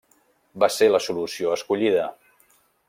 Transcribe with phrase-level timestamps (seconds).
[0.63, 2.11] Va ser la solució escollida.